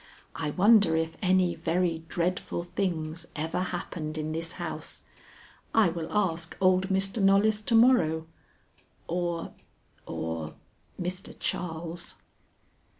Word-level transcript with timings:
I 0.35 0.49
wonder 0.49 0.95
if 0.95 1.15
any 1.21 1.53
very 1.53 2.05
dreadful 2.09 2.63
things 2.63 3.27
ever 3.35 3.59
happened 3.59 4.17
in 4.17 4.31
this 4.31 4.53
house? 4.53 5.03
I 5.75 5.89
will 5.89 6.07
ask 6.11 6.57
old 6.59 6.87
Mr. 6.89 7.21
Knollys 7.21 7.61
to 7.61 7.75
morrow, 7.75 8.25
or 9.07 9.53
or 10.07 10.55
Mr. 10.99 11.35
Charles. 11.39 12.17